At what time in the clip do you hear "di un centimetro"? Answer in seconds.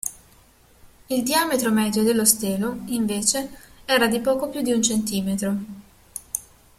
4.63-5.55